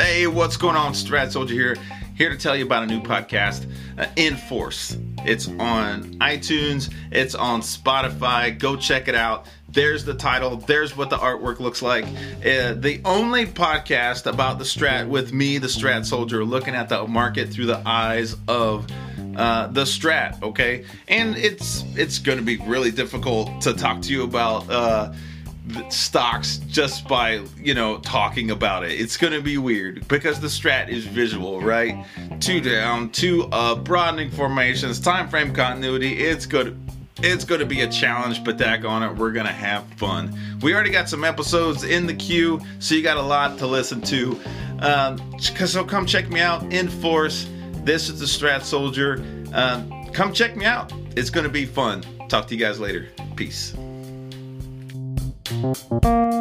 Hey, 0.00 0.26
what's 0.26 0.56
going 0.56 0.76
on? 0.76 0.94
Strat 0.94 1.30
Soldier 1.30 1.52
here, 1.52 1.76
here 2.16 2.30
to 2.30 2.38
tell 2.38 2.56
you 2.56 2.64
about 2.64 2.84
a 2.84 2.86
new 2.86 3.02
podcast, 3.02 3.70
uh, 3.98 4.06
In 4.16 4.34
Force. 4.34 4.96
It's 5.26 5.46
on 5.46 6.14
iTunes, 6.20 6.90
it's 7.12 7.34
on 7.34 7.60
Spotify. 7.60 8.58
Go 8.58 8.76
check 8.76 9.08
it 9.08 9.14
out. 9.14 9.44
There's 9.68 10.06
the 10.06 10.14
title, 10.14 10.56
there's 10.56 10.96
what 10.96 11.10
the 11.10 11.18
artwork 11.18 11.60
looks 11.60 11.82
like. 11.82 12.06
Uh, 12.06 12.72
the 12.72 13.02
only 13.04 13.44
podcast 13.44 14.24
about 14.24 14.58
the 14.58 14.64
Strat 14.64 15.06
with 15.06 15.34
me, 15.34 15.58
the 15.58 15.66
Strat 15.66 16.06
Soldier, 16.06 16.46
looking 16.46 16.74
at 16.74 16.88
the 16.88 17.06
market 17.06 17.50
through 17.50 17.66
the 17.66 17.82
eyes 17.86 18.36
of 18.48 18.86
uh, 19.36 19.66
the 19.66 19.82
Strat. 19.82 20.42
Okay, 20.42 20.86
and 21.08 21.36
it's 21.36 21.84
it's 21.94 22.18
going 22.18 22.38
to 22.38 22.44
be 22.44 22.56
really 22.56 22.90
difficult 22.90 23.60
to 23.60 23.74
talk 23.74 24.00
to 24.00 24.12
you 24.14 24.22
about. 24.22 24.70
Uh, 24.70 25.12
stocks 25.90 26.58
just 26.68 27.06
by 27.08 27.42
you 27.56 27.74
know 27.74 27.98
talking 27.98 28.50
about 28.50 28.84
it. 28.84 28.92
It's 28.92 29.16
to 29.16 29.40
be 29.40 29.58
weird 29.58 30.06
because 30.08 30.40
the 30.40 30.48
strat 30.48 30.88
is 30.88 31.04
visual 31.04 31.60
right? 31.60 32.04
Two 32.40 32.60
down 32.60 33.10
two 33.10 33.44
up 33.52 33.84
broadening 33.84 34.30
formations 34.30 35.00
time 35.00 35.28
frame 35.28 35.54
continuity. 35.54 36.18
It's 36.18 36.46
good 36.46 36.78
it's 37.22 37.44
going 37.44 37.60
to 37.60 37.66
be 37.66 37.82
a 37.82 37.88
challenge 37.88 38.42
but 38.44 38.56
that 38.56 38.82
on 38.84 39.02
it 39.02 39.14
we're 39.14 39.32
going 39.32 39.46
to 39.46 39.52
have 39.52 39.84
fun. 39.94 40.36
We 40.62 40.74
already 40.74 40.90
got 40.90 41.08
some 41.08 41.24
episodes 41.24 41.84
in 41.84 42.06
the 42.06 42.14
queue 42.14 42.60
so 42.78 42.94
you 42.94 43.02
got 43.02 43.18
a 43.18 43.22
lot 43.22 43.58
to 43.58 43.66
listen 43.66 44.00
to. 44.02 44.40
Um, 44.80 45.38
so 45.38 45.84
come 45.84 46.06
check 46.06 46.30
me 46.30 46.40
out 46.40 46.72
in 46.72 46.88
force 46.88 47.46
this 47.84 48.08
is 48.08 48.20
the 48.20 48.26
strat 48.26 48.62
soldier. 48.62 49.24
Um, 49.52 50.10
come 50.12 50.32
check 50.32 50.56
me 50.56 50.64
out. 50.64 50.92
It's 51.16 51.30
going 51.30 51.44
to 51.44 51.52
be 51.52 51.64
fun. 51.64 52.04
Talk 52.28 52.46
to 52.48 52.54
you 52.54 52.60
guys 52.60 52.78
later. 52.78 53.08
Peace 53.36 53.74
Thank 55.50 56.04
you. 56.04 56.39